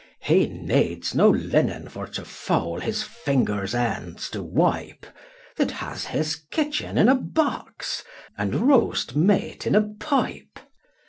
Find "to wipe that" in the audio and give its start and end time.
4.31-5.69